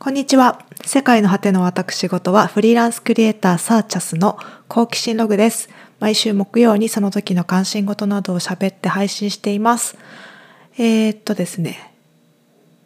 [0.00, 0.64] こんにちは。
[0.84, 5.68] 世界の果ての私事はフリーランスクリエイターサーチャスの好奇心ログです。
[5.98, 9.98] 毎週木曜にその時の関心事などを喋って配信しています。
[10.78, 11.92] えー、っとですね。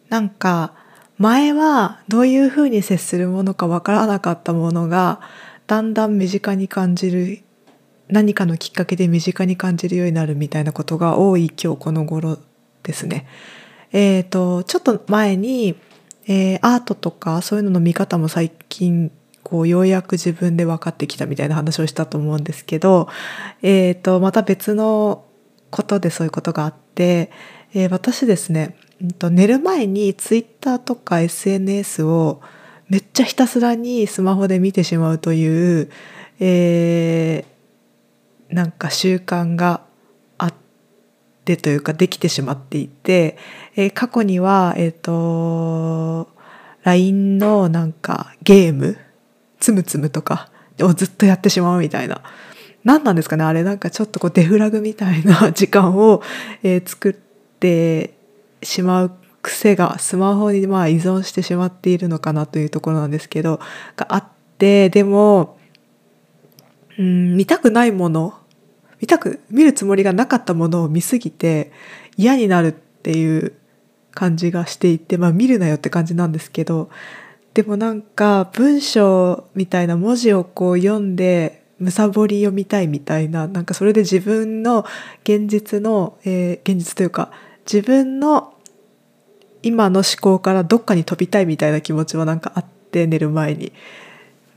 [0.09, 0.73] なんか
[1.19, 5.21] 前はどういうふうに接するものかわからなかったものが
[5.67, 7.43] だんだん身近に感じる
[8.07, 12.39] 何かのきっかけで身近に感じるようになるみたいなことが多い今日この頃
[12.81, 13.27] ですね。
[13.91, 15.75] えっ、とちょっと前に
[16.27, 19.11] えー、アートとかそういうのの見方も最近
[19.43, 23.09] こうようやく自分で分かってきたみたいな話をしたと思うんですけど、
[23.61, 25.25] えーと、また別の
[25.69, 27.29] ことでそういうことがあって、
[27.73, 32.41] えー、私ですね、えー、と寝る前にツイッターとか SNS を
[32.87, 35.89] めっちゃひたすらにスマホで見てしまうという、
[36.39, 39.81] えー、なんか習慣が
[41.45, 43.37] でというかできてしまっていて、
[43.75, 46.29] えー、過去には、えっ、ー、と、
[46.83, 48.97] LINE のなんかゲーム、
[49.59, 50.49] つむつむとか
[50.81, 52.21] をずっとやってしまうみたいな。
[52.83, 56.21] 何なんですかねあれなんかちょっとこうデフラグみたいな 時間を、
[56.63, 58.13] えー、作って
[58.61, 63.59] しまう癖がスマホにまあ依存してしまっているのかなというところなんですけど、
[63.95, 64.23] があっ
[64.57, 65.57] て、でも、
[66.97, 68.33] うん、見たくないもの
[69.03, 71.73] 見たく見るつもりがなかったものを見すぎて
[72.15, 73.51] 嫌になるっていう
[74.11, 76.89] 感じがしていてまあ見るなよって感じなんですけど
[77.53, 84.85] でもなんか文章みたいな文字をこう読んでむさぼり読みたいみたいななんかそれで自分の
[85.23, 87.29] 現実の、えー、現実というか
[87.69, 88.53] 自分の
[89.63, 93.73] 今の思考からどっかに飛びたいみたいな気持ちはなんかあって寝る前に。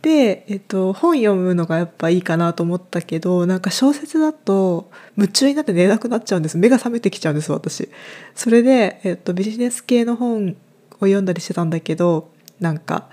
[0.06, 6.56] で、えっと、本読むのがやっぱいいかなと思ったけどなんか小説だと夢中になって寝なくなっちゃうんです。
[6.56, 7.88] 目が覚めてきちゃうんです私。
[8.36, 13.08] それで、えっと、ビジネス系の本を読んだりしてたんだけどなんか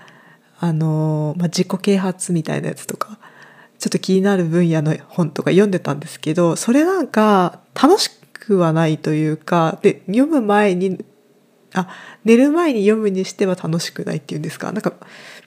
[0.60, 3.18] あの、まあ、自己啓発みたいなやつとか
[3.80, 11.04] ちょっと気になる分野の本とか読んでたんですけどそれなんか楽しくはないというかで読む前に
[11.74, 11.88] あ
[12.24, 14.70] 寝る前に読むにしては楽しくないっていうんですか？
[14.70, 14.92] なんか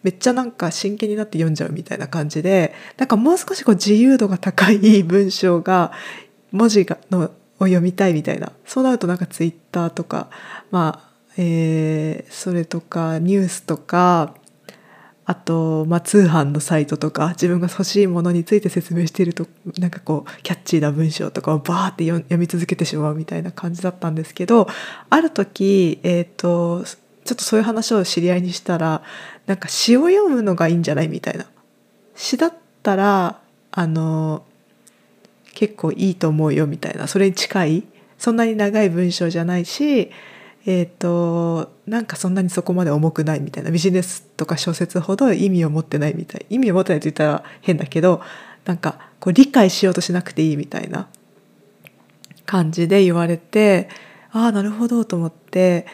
[0.03, 5.91] めっちゃなんか真剣になって読んじゃうみたいな感じでなんかもう少しこう自由度が高い文章が
[6.51, 8.51] 文字がのを読みたいみたいな。
[8.65, 10.29] そうなるとなんかツイッターとか
[10.71, 11.07] まあ
[11.37, 14.33] えー、それとかニュースとか
[15.29, 19.45] あと、まあ、通販のサイトとか自分が欲しいものについて説明していると
[19.77, 24.67] なんかこうキャッチーな文章とかをバーって読み続けてしまうみたいな感じだったんですけど
[25.09, 26.85] ある時、えーと、
[27.27, 29.03] ちょっとそういう話を知り合いにしたら
[29.45, 31.45] なんか詩を読むのがいいんじゃないみたいな。
[32.15, 33.39] 詩だったら
[33.71, 34.43] あの
[35.53, 37.07] 結構いいと思うよみたいな。
[37.07, 37.83] それに近い。
[38.17, 40.09] そんなに長い文章じゃないし
[40.65, 43.71] えっ、ー、となんかそんなにそこまで重くないみたいな。
[43.71, 46.45] ビジネスとか小説ほど意味を持ってないみたい。
[46.49, 48.21] 意味を持ってないと言ったら変だけど
[48.65, 51.07] なんかこう理解しようとしなくていいみたいな
[52.45, 53.89] 感じで言われて
[54.31, 55.85] ああなるほどと思って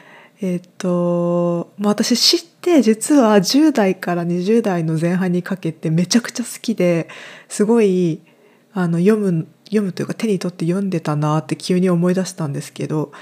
[0.44, 7.08] えっ、と、ま、私知って実は10代から20代の前半にかけてめちゃくちゃ好きで
[7.48, 8.20] すごい
[8.74, 13.14] あの読む読むというか手に取って読んでたなって急に思い出したんですけど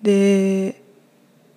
[0.00, 0.80] で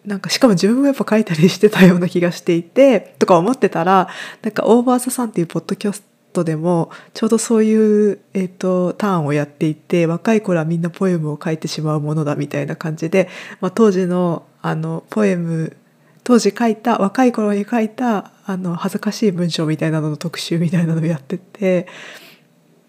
[0.06, 4.10] なんかしかも自分もやっぱ書いたりしてたような気がしていてとか思ってたら
[4.42, 6.04] なんかオーバーザさんっていうポッドキャス
[6.34, 13.30] トでもちょうどそういう、えーと、ターンをやっていて若い頃はみんなポエムを書いてしまうものだみたいな感じで、
[13.62, 15.78] まあ、当時のあのポエム
[16.24, 21.88] 当時書いた若い頃に書いたあの恥ずかしい文章みたいなのの特集みたいなのをやってて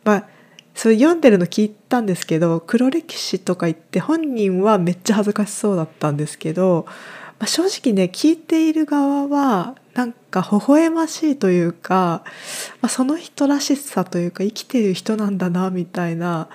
[0.03, 0.29] まあ
[0.75, 6.87] それ読んでるの聞いたんですけど黒歴史とか言って本人はめっちゃ恥ずかしそうだったんですけど、
[7.39, 12.23] まあ、正直ね聞いている側はなんか微笑ましいというか、
[12.81, 16.49] まあ、その人らしさというか生きてる人なんだなみたいな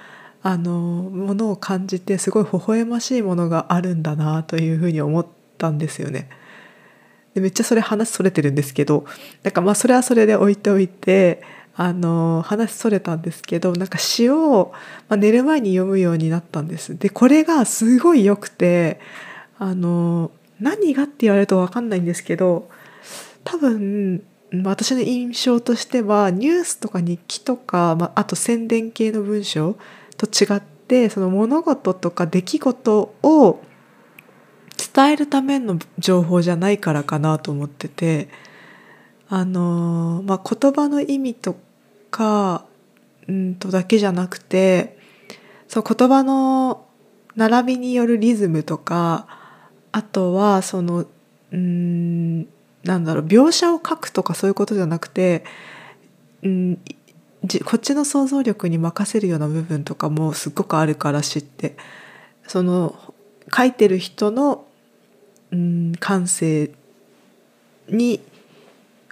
[0.44, 5.26] あのものを感じてすごい微笑ましいものがあるんだなというふうに思っ
[5.58, 6.30] たんですよね。
[7.34, 9.06] でめっちゃそれ話それてるんですけど
[9.44, 11.42] なんかまあそれはそれで置いておいて
[11.76, 14.74] あの話それたんですけどなんか詩を、
[15.08, 19.00] まあ、寝る前に読むようになったんですでこれがすごい良くて
[19.58, 22.70] あの何がって言われると分かんないんですけど
[23.44, 24.24] 多分
[24.64, 29.78] 私の印象としてはニュースとか日記とか、まあ、あと宣伝系の文章
[30.28, 33.62] と違ってその物事とか出来事を
[34.94, 38.30] 伝えるための情報じゃないからかなと思ってて。
[39.34, 41.56] あのまあ、言葉の意味と
[42.12, 42.66] か
[43.30, 44.98] うんとだけじゃなくて
[45.70, 46.86] そう言葉の
[47.38, 49.28] 並びによるリズムとか
[49.94, 51.06] あとはその
[51.54, 52.42] うん
[52.84, 55.46] なんだろう描写を書くとかそういうことじゃなくて、
[56.44, 56.80] うん、
[57.66, 61.76] こっちの想像力に任せるような部分とかもすっごくあるから知って。
[62.48, 63.14] その
[63.56, 64.66] 書いてる人の、
[65.52, 66.72] うん、感性
[67.88, 68.20] に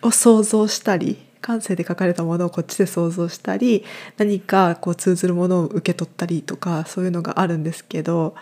[0.01, 3.85] を想像したり感性で書かれたものをこっちで想像したり
[4.17, 8.35] 何かこう通ずるものを受け取ったりとかそういうのがあるんですけど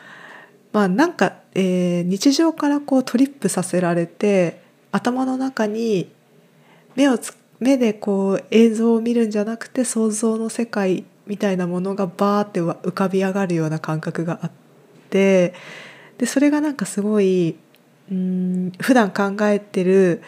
[0.73, 4.61] まあなんか、えー、日常からこうトリップさせられて
[4.91, 6.09] 頭の中に
[6.95, 14.51] 目をつ目でこう映像を見るんじゃなくて想像の世界みたいなものがバーって浮かび上がるような感覚があっ
[15.09, 15.53] て
[16.17, 17.55] でそれがなんかすごい
[18.11, 20.21] うん普段考えてる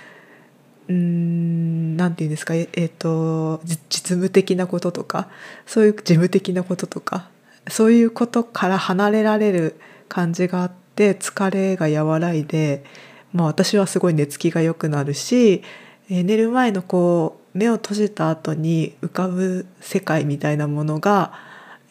[0.88, 5.30] うんなんて言うんですかえ、ー、と実務的なこととか
[5.66, 7.30] そういう事務的なこととか
[7.68, 12.84] そういうことから離れられる感じがあって疲れが和らいで、
[13.32, 15.62] まあ、私はすごい寝つきが良くなるし、
[16.10, 21.34] え、寝る前のこう目を閉じた後に浮かぶ世界みたいなものが、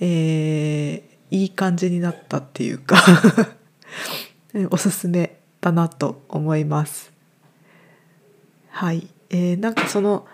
[0.01, 2.97] えー、いい感じになったっていうか
[4.71, 7.13] おすすめだなと思います。
[8.71, 10.27] はい、えー、なんかその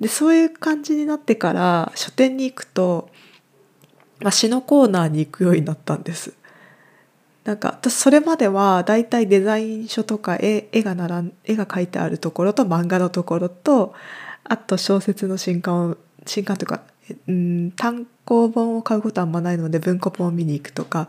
[0.00, 3.10] でそういう感じになってから書店に行くと、
[4.20, 6.34] まあ、詩のコーナーに行くようになったんです。
[7.48, 13.94] なんか私それまではだいたいデザイン書とか絵絵が並ん絵が描いてあるところと漫画のところと
[14.44, 15.96] あと小説の新刊を
[16.26, 16.82] 新刊というか、
[17.26, 21.08] うん、単行本を買うことはあんまないので文庫本を見に行くとか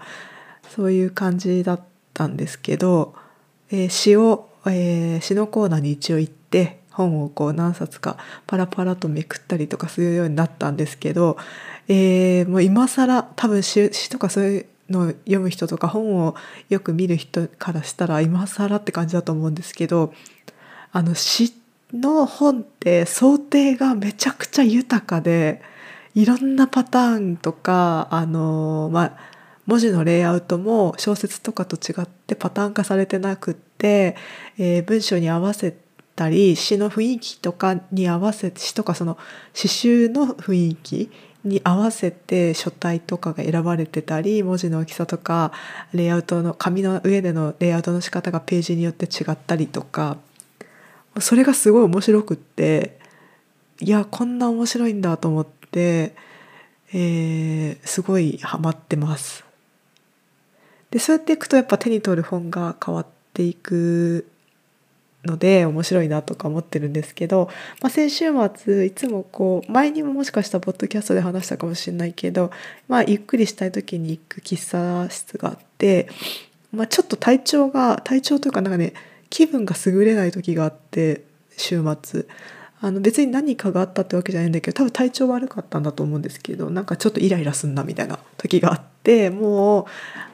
[0.69, 1.81] そういう感じだっ
[2.13, 3.15] たんですけど、
[3.69, 11.37] えー、詩をえー、詩のコーナーに一応行って本をこう何冊かパラパラとめくったりとかするようになったんですけど、
[11.87, 16.35] えー、もう今更多分詩詩とかそういうの読む人とか本を
[16.69, 20.13] よく見る人からしたら今更って感じだと思うんですけど
[20.91, 21.53] あの詩
[21.93, 25.61] の本って想定がめちゃくちゃ豊かで
[26.15, 29.17] いろんなパターンとかあのまあ
[29.65, 34.15] 文字のレイアウトも小説とかと違ってパターン化されてなくって、
[34.57, 35.77] えー、文章に合わせ
[36.15, 39.17] たり詩の雰囲気とかに合わせて詩とかその
[39.53, 41.11] 詩集の雰囲気
[41.43, 45.51] に合わせて書体とかが選ばれてたり文字の大きさとか
[45.93, 50.17] レイアウトの紙の上でのレイアウトの仕方がページによって違ったりとか
[51.19, 52.99] それがすごい面白くって
[53.79, 56.13] いやこんな面白いんだと思って、
[56.93, 59.45] えー、すごいハマってます。
[60.91, 64.27] でそうやっていくとやっぱ手に取る本が変わっていく
[65.25, 67.49] ので面白いなとか思ってるんですけど、
[67.81, 68.25] まあ、先週
[68.55, 72.51] 末いつもこう前にももしかしたらポッドキャストで話したかもしれないけど、
[72.87, 76.07] まあ、ゆっくりしたい時に行く喫茶室があって、
[76.71, 78.93] まあ、ちょっと体調が体調というかなんかね
[79.29, 81.23] 気分が優れない時があって
[81.57, 82.25] 週末。
[82.81, 89.85] あの別に何かがあったってわけじゃないんだけど多分体調悪かったんだと思うんですけどなんかちょっとイライラすんなみたいな時があってもう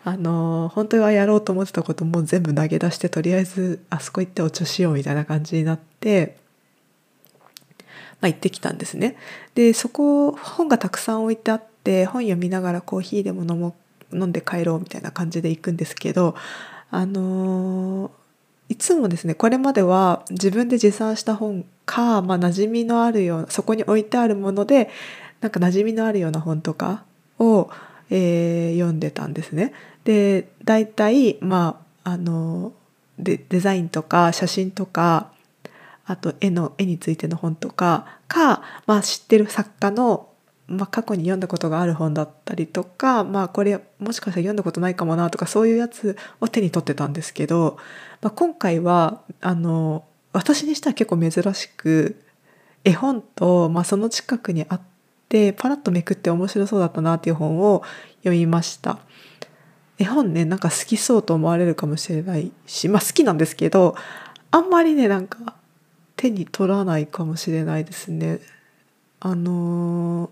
[0.04, 6.38] あの本当はやろうと思ってたことも全部投げ出してとりあえずあそこ行ってお茶しようみたいな感じになって、
[8.22, 9.18] まあ、行ってきたんですね。
[9.56, 13.76] でそこ本がたくさん置いてあって本読みながらコーヒーでも飲も
[14.14, 16.36] 飲んで帰ろうみたいな感じで行くんですけど
[16.92, 18.12] あの
[18.70, 24.90] いつもですねこれまでは自分で持参した本か、まあ、馴染みのあるようなそこに置いてあるもので
[25.42, 27.04] なんか馴染みのあるような本とか
[27.40, 27.70] を、
[28.10, 29.74] えー、読んでたんですね。
[30.04, 32.74] で大体まああの
[33.18, 35.32] デデザインとか写真とか
[36.06, 40.30] あと絵の絵についての本とかか、まあ、知ってる作家の、
[40.68, 47.78] まあ、過去に読んだことがある本だったりとか、まあ、これもしかしたら読んだことないかもなとかそういうやつを手に取ってたんですけど、
[48.22, 52.22] まあ、今回はあの私にしては結構珍しく
[52.84, 54.82] 絵本と、まあ、その近くにあっ
[55.30, 57.84] てパラッとめくって面白そうだったなっていう本を
[58.20, 59.00] 読みました。
[59.98, 63.96] 絵本ねなんか好きそうと思われるかもしれないしまあ好きなんですけど
[64.52, 65.56] あんまりねなんか
[66.18, 68.40] 手に取らないかもしれないですね。
[69.22, 70.30] あのー、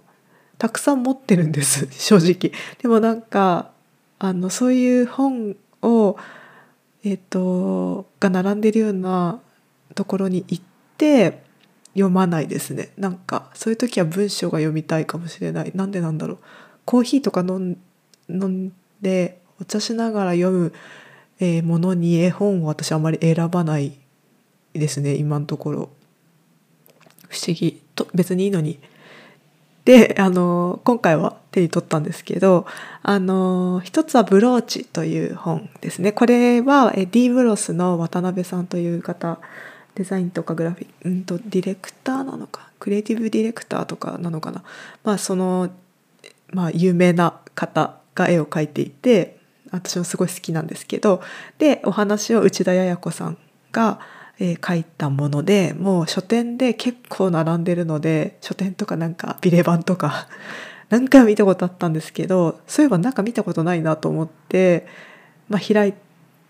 [0.57, 2.51] たくさん持ってるんです 正直。
[2.81, 3.71] でもなんか
[4.19, 6.17] あのそういう本を
[7.05, 9.39] えっ、ー、とが並んでるような
[9.93, 10.63] ところに行っ
[10.97, 11.43] て
[11.93, 12.89] 読まないですね。
[12.97, 15.71] なんかそういう時は文章が読みたいかもしれない。
[15.75, 16.37] なんでなんだろう。
[16.85, 17.77] コーヒーとか飲
[18.29, 20.73] んでお茶しながら読む、
[21.39, 23.97] え、ものに絵本を私あまり選ばない
[24.73, 25.15] ですね。
[25.15, 25.89] 今のところ。
[27.29, 27.81] 不思議。
[27.95, 28.79] と別にいいのに。
[29.85, 32.65] であの今回は手に取ったんですけど
[33.01, 36.13] あの一つは「ブローチ」という本ですね。
[36.13, 39.39] これは D ブロスの渡辺さんという方
[39.95, 44.63] デザインとかグラフィック、うんと、ディレクターなのかクリエイティブディレクターとかなのかな。
[45.03, 45.69] まあその、
[46.51, 49.37] まあ、有名な方が絵を描いていて
[49.71, 51.21] 私もすごい好きなんですけど
[51.57, 53.37] でお話を内田彩子さん
[53.71, 53.99] が、
[54.39, 60.27] えー、書いたものでもう書店で結構並んでるので書店とかなんかビレ版とか
[60.89, 64.85] 何回も見たことあったんですけどそういえばなんか見たことないなと思って、
[65.49, 65.93] まあ、開い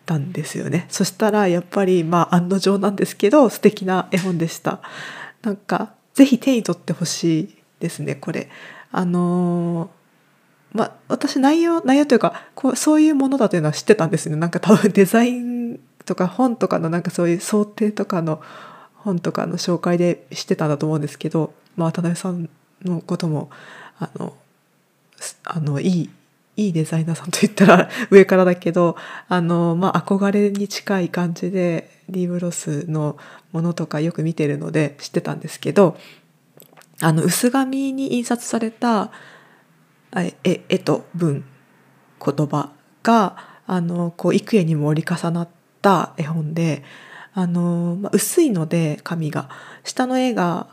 [0.06, 0.86] たんですよね。
[0.90, 4.82] そしたらやっぱりまあ案の定なんですけど素敵な絵本でした。
[5.42, 8.50] なんかぜひ手に取ってほしいですねこれ。
[8.92, 10.04] あのー
[10.74, 14.36] まあ、私内容内容というかこうそういうものだというのは知ってたんですね。
[14.36, 18.42] なんか多分デザインとか本とかのなんかそういう想定とかの
[18.96, 22.50] 本とかの紹介で知ってたんだと思うんですけど、まあ、渡辺さん
[22.84, 23.50] のことも
[24.00, 24.34] あの
[25.44, 26.10] あのいい
[26.56, 28.96] いいデザイナーさんといったら 上からだけど
[29.28, 33.18] あの、まあ、憧れに近い感じでリーブロスの
[33.52, 35.98] ものとかよく見てるので知ってたんですけど
[37.02, 39.12] あの薄紙に印刷された
[40.16, 41.44] 絵絵と文
[42.24, 45.50] 言葉があのこう幾重にも折り重なっ
[45.82, 46.84] た絵本で
[47.34, 49.50] あの、まあ、薄いので紙が
[49.84, 50.68] 下の絵が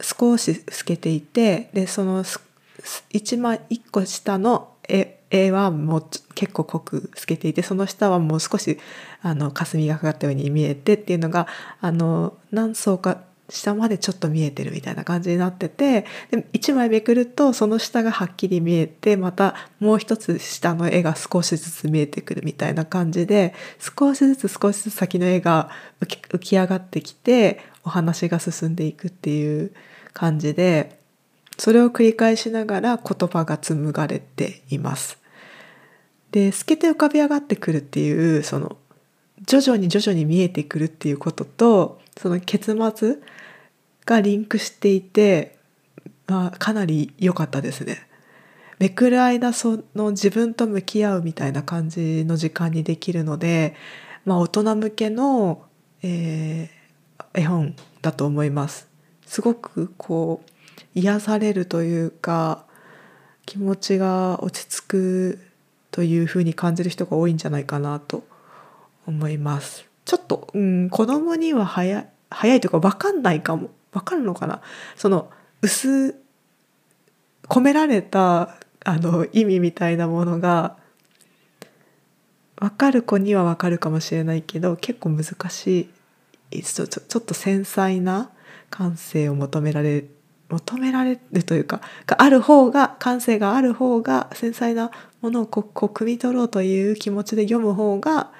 [0.00, 2.24] 少し透けていてでその
[3.10, 8.78] 一枚一個下の絵はもう結構濃く透けていてその下はもう少し
[9.22, 11.46] あの霞がかかったように見えてっていうのが
[11.80, 29.72] あの何層か下までちょっと見えてるみたいな感じになっててで1枚めくるとその下がはっきり見えてまたもう一つ下の絵が少しずつ見えてくるみたいな感じで少しずつ少しずつ先の絵が浮き上がってきてお話が進んでいくっていう
[30.12, 30.97] 感じで
[31.58, 35.18] それを繰り返しながら言葉が紡がれています。
[36.30, 38.76] で透けて浮かび上がってくるっていうその
[39.46, 43.16] 徐々に徐々に見えてくるっていうこととその結末
[44.04, 45.58] がリンクしていて、
[46.26, 48.06] まあ、かなり良かったですね。
[48.78, 53.74] めくる間その自分と向き合うみたいな感じの時間にできるので、
[54.24, 55.62] まあ、大人向けの、
[56.02, 58.88] えー、絵本だと思います。
[59.26, 60.50] すごくこう
[60.94, 62.64] 癒されるというか
[63.46, 65.38] 気持ちが落ち着く
[65.90, 68.24] というふうに感じる人が多いんじゃないかなと
[69.06, 69.86] 思います。
[70.04, 74.60] ちょっと、うん、子供には早い早いというか分かんないかも分かるのかな？
[74.96, 75.30] その
[75.62, 76.20] 薄
[77.44, 80.76] 込められたあの意味みたいなものが
[82.56, 85.88] 分かる子には分かるかもしれないけど結構難し
[86.50, 88.30] いちょちょっと繊細な
[88.68, 90.04] 感性を求められ
[90.48, 94.90] 求められるというかがある方が感性がある方が繊細な
[95.20, 98.32] ものをこう汲み取ろうという気持ちで読む方が、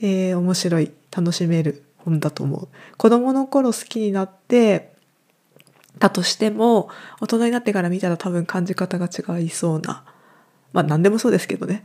[0.00, 2.68] えー、面白い楽しめる本だと思う。
[2.96, 4.92] 子供の頃好きになって
[5.98, 6.88] たとしても
[7.20, 10.04] 大人になってから見たら多分感じ方が違いそうな
[10.72, 11.84] まあ何でもそうですけどね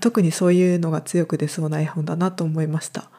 [0.00, 3.10] 特にそういうのが強く出そうな絵本だなと思いました。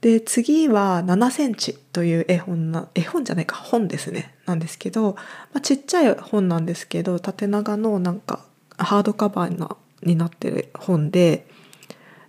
[0.00, 5.14] で次は7センチという絵本な絵本じゃないか本ですねなんですけど、
[5.52, 8.44] まあ、ちっちゃい本なんですけど縦長のなんか
[8.76, 11.46] ハードカバーなになってる本で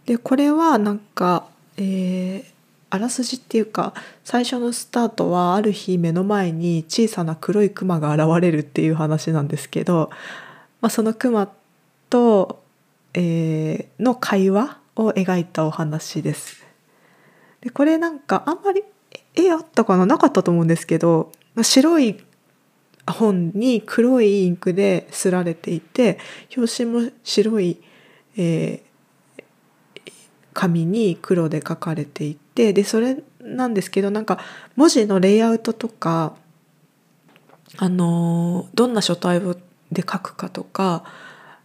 [0.07, 1.45] でこれはなんか
[1.79, 2.43] えー、
[2.89, 3.93] あらすじっていうか
[4.25, 10.09] 最初のスタートはある日目の前に小さな黒いクマが現れるっていう話なんですけど、
[10.81, 11.49] まあ、そのクマ
[12.09, 12.61] と、
[13.13, 16.58] えー、の会話を描いたお話です。
[17.61, 18.83] でこれなんかあんまり
[19.35, 20.05] 絵あったかな？
[20.05, 22.23] なかったと思うんですけどまあ白い
[23.07, 26.19] 本に黒いインクで刷られていて
[26.55, 27.81] 表紙も白い、
[28.37, 28.83] え
[30.53, 34.39] 紙に黒で書かれていてでそれなんですけどなんか
[34.75, 36.35] 文字のレイアウトとか
[37.77, 39.39] あのどんな書体
[39.91, 41.03] で書くかとか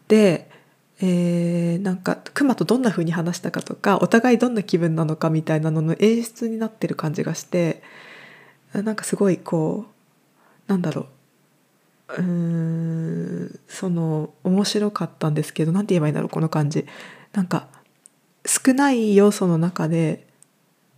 [0.09, 0.51] で、
[1.01, 7.83] えー、なんか熊とどんな風に話したかとかお互いどんな気分なのかみたいなのの演出になってる感じがして
[8.73, 11.07] なんかすごいこうなんだろ
[12.17, 16.87] ううんその面白かったんですけど何て言えばいいんだろうこの感じ
[17.33, 17.67] なんか
[18.47, 20.27] 少ない要素の中で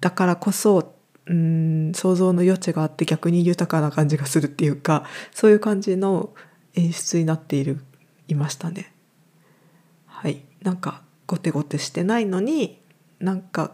[0.01, 0.95] だからこそ
[1.27, 6.31] うん想像の余地があって逆に豊かな感じがするっていうかそういう感じの
[6.75, 7.83] 演出になっている
[8.29, 8.93] いましたね。
[10.17, 10.41] はい。
[10.63, 12.79] なんかゴテゴテしてないのに
[13.21, 13.73] なんか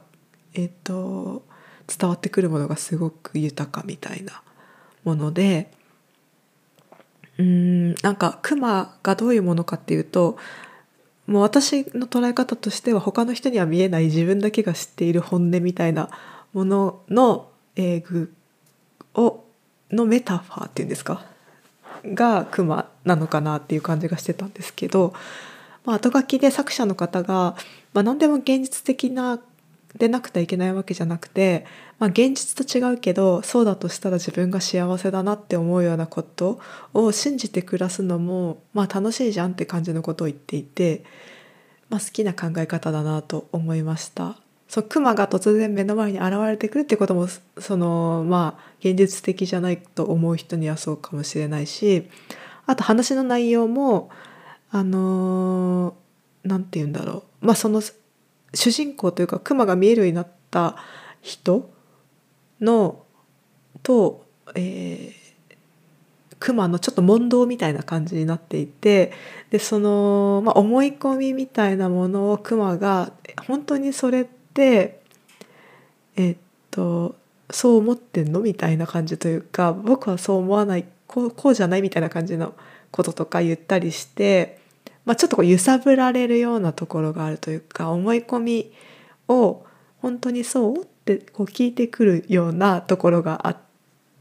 [0.54, 1.44] えっ、ー、と
[1.86, 4.42] 伝わってくるものがすごく豊かみたいな
[5.04, 5.70] もので
[7.38, 10.36] うんなんかクマがどういうものかっていうと
[11.26, 16.10] もう私の捉え方としては他の人には見えない自分だけが知っている本音みたいな
[16.52, 18.34] ものの、えー、具
[19.14, 19.44] を
[19.90, 21.24] のメタファーっていうんですか？
[22.04, 25.14] がクマなのかなっていう感じがしてたんですけど、
[25.84, 27.56] まあ、後書きで作者の方が、
[27.92, 29.40] まあ、何でも現実的な
[29.96, 31.66] でなくてはいけないわけじゃなくて、
[31.98, 36.60] まあ、現実と違うけどそうだとしたら自分が幸せだなって思うようなこと
[36.94, 41.04] を信じて暮らすのも、まあ、楽しいじゃんって感じのことを言っていて、
[41.90, 44.36] まあ、好きな考え方だなと思いました。
[44.72, 52.08] そう熊が突然目の前に現れてくるってこともそのまあ現実的じゃないと思う人にはそうかもしれないし
[52.64, 54.08] あと話の内容も
[54.72, 55.94] あの
[56.42, 57.46] 何て言うんだろう。
[57.46, 57.80] まあその
[58.54, 60.76] 主人公というか熊が見えるようになった
[61.20, 61.70] 人
[62.60, 63.04] の
[63.84, 69.12] と、えー、熊のちょっと問答みたいな感じになっていて
[69.50, 73.12] でその、まあ、思い込みみたいなものを熊が
[73.46, 75.00] 本当にそれってって
[76.16, 76.36] えっ
[76.70, 77.16] と
[77.50, 82.54] そう思ってんのみたいな感じというか僕はそう思わないこうこうじゃないみたいな感じの
[82.90, 84.60] こととか言ったりして、
[85.04, 88.72] まあ、ちょっとこう揺さぶられるようなところがあるというか思い込み
[89.28, 89.64] を
[90.00, 93.56] 本当にそうってこう聞いてくるようなところがあっ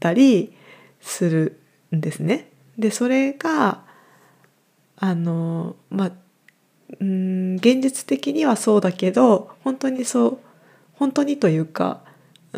[0.00, 0.52] たり
[1.00, 1.60] する
[1.94, 2.50] んですね。
[2.78, 3.82] でそれが
[4.96, 6.12] あのまあ
[7.00, 10.38] うん現実的にはそうだけど本当にそう
[10.94, 12.02] 本当にというか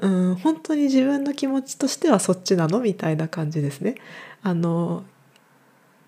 [0.00, 3.96] うん本当に自分の気持ちとしてはそっちなのみたいな感じですね。
[4.42, 5.04] あの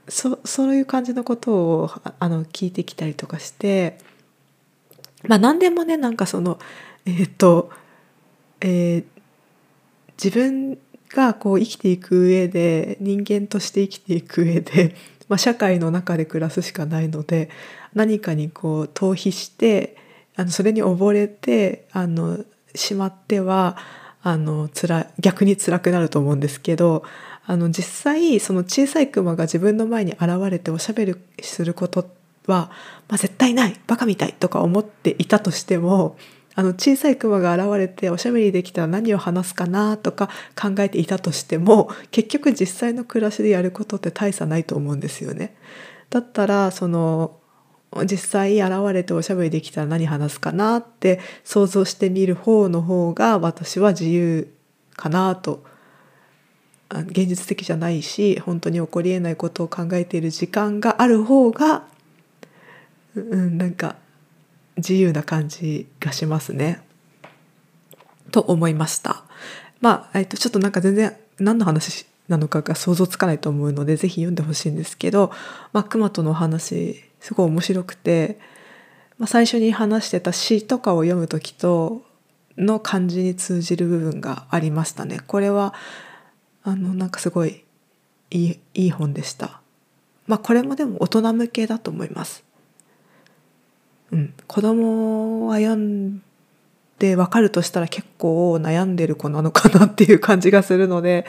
[0.09, 3.99] そそういう感じのことをあの聞いてきたりとかして
[5.27, 6.59] まあ何でもねなんかその
[7.07, 7.71] えー、っと、
[8.61, 9.05] えー、
[10.23, 10.79] 自分
[11.11, 14.95] がこう生きていく上で人間として生きていく上で、
[15.29, 17.49] まあ、社会の中で暮らすしかないので
[17.95, 19.97] 何かにこう逃避して
[20.37, 22.45] あのそれに溺れてあの
[22.75, 23.77] しまっては
[24.23, 27.05] あの辛逆に辛くなると思うんですけど
[27.47, 32.11] あの実際その小さいクマが自分の前に現れておしゃべりすること
[32.47, 32.71] は、
[33.09, 36.17] まあ、絶対ないバカみたいとか思っていたとしても
[36.57, 40.29] あの小さいクマが現れておしゃべりできたら何を話すかなとか
[40.61, 45.55] 考えていたとしても結局実際の暮らしでやることって大差ないと思うんですよね。
[46.09, 47.39] だったらその
[48.05, 54.53] 実際現れておしゃべりできたら何話すかなって想像してみる方の方が私は自由
[54.97, 55.63] かなと
[56.91, 61.85] 現実的じゃないし本当に起こりえないことを考えている時間がある方が、
[63.15, 63.97] うん、なんか
[64.77, 66.81] 自由な感じがしますね。
[68.31, 69.25] と思いました。
[69.81, 75.31] まあ、えっと、ちょっとなんか全然何の話なのかが想像つかないと思うので是非読んでほしいんですけど、
[75.73, 78.39] まあ、熊とのお話すごい面白くて、
[79.19, 82.03] まあ、最初に話してた詩とかを読む時と
[82.59, 85.21] の感じに通じる部分がありましたね。
[85.27, 85.75] これは
[86.67, 87.63] あのなんかすごい
[88.33, 89.61] いいいい本でした。
[90.27, 92.43] まあこれもでも大人向けだと思います。
[94.11, 96.23] うん、子供は読ん
[96.99, 101.25] で分かるとしたら結構悩んでる子なのかなっていう感じがするので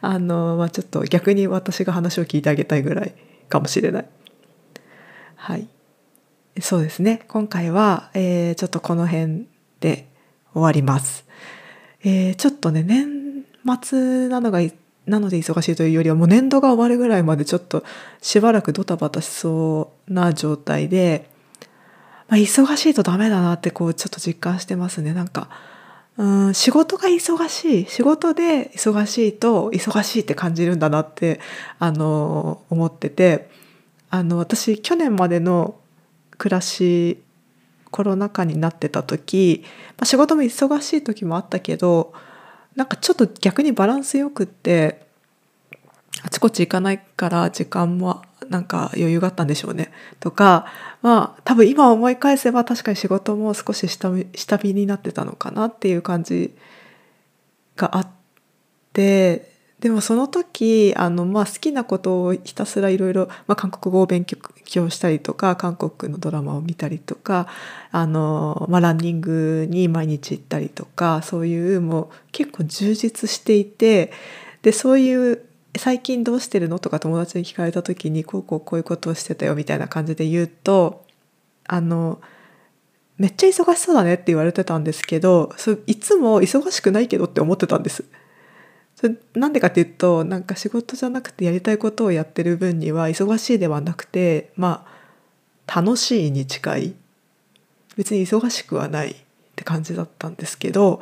[0.00, 3.14] あの、まあ、ちょっと逆に私が話を聞いてあげたいぐらい
[3.48, 4.06] かもしれない。
[5.34, 5.66] はい。
[6.60, 7.22] そうですね。
[7.26, 9.46] 今回は、えー、ちょっとこの辺
[9.80, 10.06] で
[10.52, 11.26] 終わります。
[12.04, 13.25] えー、ちょっとね、年
[13.80, 14.60] 末なのが、
[15.06, 17.84] なので忙しいというよりはもう年度が終わるぐらいまでちょっと
[18.20, 21.30] しばらくドタバタしそうな状態で、
[22.28, 25.12] まあ、忙しいとダメだなってこうちょっと実感してますね。
[25.12, 25.48] なんか、
[26.16, 31.40] うん仕事が忙しい仕事で忙しいと忙しいって感じるんだなって
[31.78, 33.50] あの思ってて
[34.08, 35.76] あの私去年までの
[36.38, 37.18] 暮らし
[37.90, 42.14] コロナ禍になってた時、まあ、仕事も忙しい時もあったけど
[42.76, 45.06] なんかちょっと逆にバランスよくって
[46.22, 49.90] あちこち行かないから時間もなんか余裕があったんでしょうね。
[50.20, 50.66] とか
[51.02, 56.54] まあ多分今思い返せば確かに仕事も少し下下火になってたのかなっていう感じ
[57.76, 58.08] があっ
[58.92, 59.55] て
[59.86, 67.46] でもその時あの、まあ、好きなことをひたすらいろいろ韓国語を勉強したりとか韓国のドラマを見たりとか
[67.92, 74.10] あの、まあ、ランニングに毎日行ったりとかそういうもう結構充実していて
[74.62, 75.44] でそういう
[75.76, 81.04] 最近どうしてるのとか友達に聞かれた時にこうこうこういうことをしてたよみたいな感じで言うと
[81.68, 82.20] あの
[83.18, 88.04] めっちゃ忙しそうだねって言われてたんですけどそいつも忙しくないけどって思ってたんです。
[88.96, 94.86] それなんでかっていうとなんか仕事じゃなくてやりたいことをやってる分には忙しいではなくてま
[95.66, 96.94] あ楽しいに近い。
[97.96, 99.14] 別に忙しくはないっ
[99.56, 101.00] て感じだったんですけど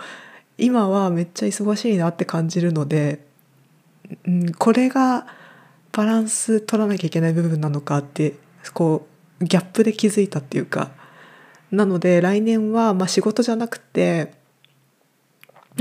[0.58, 3.24] 今はめっちゃ忙しいなって感じるので、
[4.26, 5.26] うん、これが
[5.90, 8.34] バランス取らなきゃいけない部分なのかって
[8.72, 9.08] こ
[9.40, 10.90] うギャップで気づいたっていうか。
[11.70, 14.32] なので来年はまあ仕事じゃなくて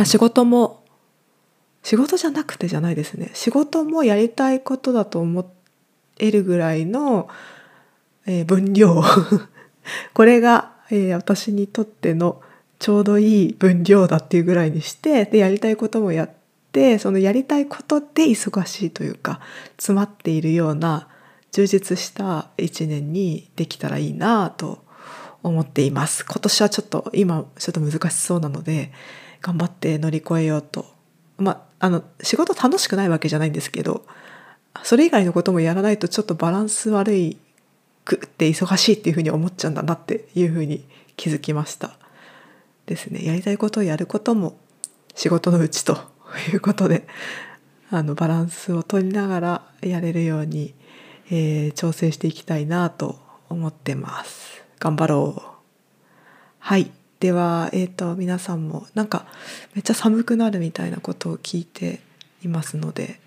[0.06, 0.83] 仕事も
[1.84, 3.30] 仕事じゃなくてじゃないですね。
[3.34, 5.52] 仕事もやりたいことだと思
[6.18, 7.28] えるぐらいの、
[8.26, 9.04] えー、分量。
[10.14, 12.42] これが、えー、私にとっての
[12.80, 16.30] ちょうどいい分量だっていうぐらいにしてでやりたいこともやっ
[16.72, 19.40] てそのやりたいことで忙しいというか
[19.78, 21.08] 詰まっているような
[21.52, 24.84] 充実した一年にできたらいいなと
[25.44, 26.26] 思っています。
[26.26, 28.92] 今年はちょっと今ちょっと難しそうなので
[29.42, 30.86] 頑張って乗り越えようと
[31.38, 34.06] まああの仕事楽しくないわけじゃないんですけど
[34.84, 37.38] それ以外のこともやらないとちょっとバランス悪い
[38.06, 41.98] くって忙しいっていうふうに思っちゃうんだなっていうふうに気づきました。
[42.86, 43.24] ですね。
[43.24, 44.58] やりたいことをやることも
[45.16, 45.98] 仕事のうちと
[46.52, 47.08] いうことで
[47.90, 50.74] あのバランスを取りながらやれるように、
[51.30, 53.20] えー、調整していきたいなと
[53.50, 54.64] 思ってます。
[54.80, 55.42] 頑張ろう。
[56.60, 56.92] はい。
[57.24, 59.26] ではえっ、ー、と皆さんもなんか
[59.76, 62.02] めっちゃ寒くなるみたいなことを聞いて
[62.44, 63.18] いますので、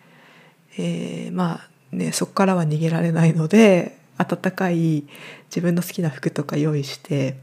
[0.76, 5.04] えー、まあねそこからは逃げられないので 暖かい
[5.46, 7.38] 自分の好きな服とか用意して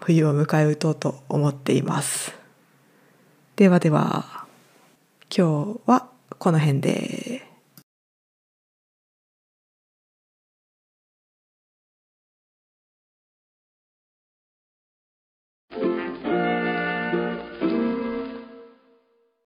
[0.00, 2.32] 冬を迎え撃とうと思っています
[3.56, 4.46] ではでは
[5.36, 7.53] 今日はこの辺で。